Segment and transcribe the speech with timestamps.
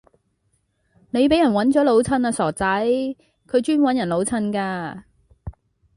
[1.11, 2.65] 你俾人搵咗老襯啦傻仔，
[3.45, 5.03] 佢專搵人老襯㗎